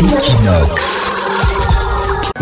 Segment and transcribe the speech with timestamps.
[0.00, 1.10] Equinox.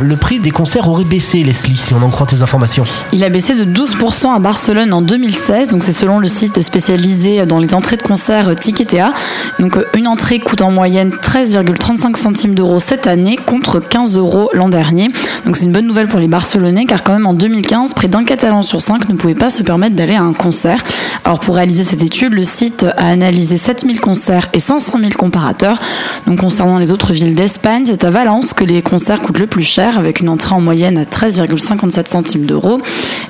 [0.00, 2.84] Le prix des concerts aurait baissé, Leslie, si on en croit tes informations.
[3.12, 7.44] Il a baissé de 12% à Barcelone en 2016, donc c'est selon le site spécialisé
[7.46, 9.12] dans les entrées de concert Ticketea.
[9.58, 14.68] Donc une entrée coûte en moyenne 13,35 centimes d'euros cette année contre 15 euros l'an
[14.68, 15.08] dernier.
[15.54, 18.62] C'est une bonne nouvelle pour les Barcelonais car quand même en 2015, près d'un Catalan
[18.62, 20.82] sur cinq ne pouvait pas se permettre d'aller à un concert.
[21.24, 25.80] Alors pour réaliser cette étude, le site a analysé 7000 concerts et 500 000 comparateurs.
[26.26, 29.62] Donc concernant les autres villes d'Espagne, c'est à Valence que les concerts coûtent le plus
[29.62, 32.80] cher avec une entrée en moyenne à 13,57 centimes d'euros.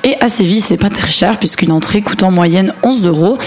[0.03, 3.37] Et à Séville, c'est pas très cher puisqu'une entrée coûte en moyenne 11 euros.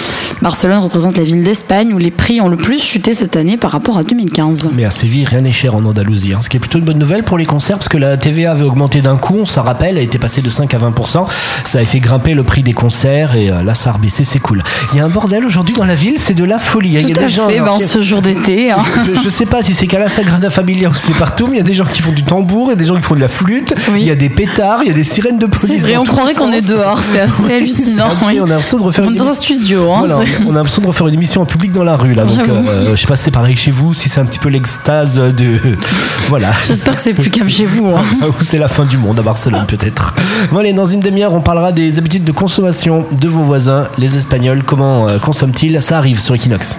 [0.42, 3.70] Barcelone représente la ville d'Espagne où les prix ont le plus chuté cette année par
[3.70, 4.70] rapport à 2015.
[4.74, 6.32] Mais à Séville, rien n'est cher en Andalousie.
[6.34, 8.51] hein, ce qui est plutôt une bonne nouvelle pour les concerts parce que la TVA
[8.52, 11.27] avait augmenté d'un coup, on s'en rappelle, a été passée de 5 à 20%.
[11.65, 14.41] Ça a fait grimper le prix des concerts et euh, là, ça a rebaissé, c'est
[14.41, 14.62] cool.
[14.92, 16.96] Il y a un bordel aujourd'hui dans la ville, c'est de la folie.
[16.96, 17.01] hein.
[17.02, 17.48] Il y a Tout des à gens.
[17.48, 18.73] fait, alors, ben, en qui- ce jour d'été.
[18.73, 18.79] hein.
[19.06, 21.59] je, je sais pas si c'est qu'à la Sagrada Familia ou c'est partout, mais il
[21.59, 23.29] y a des gens qui font du tambour et des gens qui font de la
[23.29, 23.74] flûte.
[23.93, 24.01] Oui.
[24.01, 25.77] Il y a des pétards, il y a des sirènes de police.
[25.77, 28.09] C'est vrai, on croirait qu'on est dehors, c'est assez hallucinant.
[28.09, 28.38] Assez- oui.
[28.40, 29.93] On a l'impression de refaire On une dans un studio.
[29.93, 32.25] hein, Voilà, on a l'impression de refaire une émission en public dans la rue là.
[32.25, 34.49] Donc, euh, je sais pas si c'est pareil chez vous, si c'est un petit peu
[34.49, 35.59] l'extase de.
[36.29, 36.52] Voilà.
[36.66, 37.89] J'espère que c'est plus calme chez vous.
[37.89, 38.02] hein.
[38.27, 40.15] Ou c'est la fin du monde à Barcelone peut-être.
[40.51, 44.16] Bon allez, dans une demi-heure, on parlera des habitudes de consommation de vos voisins, les
[44.16, 44.63] Espagnols.
[44.65, 45.83] Comment euh, consomment-ils?
[45.83, 46.77] Ça arrive sur Equinox.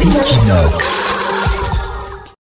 [0.00, 1.15] Equinox.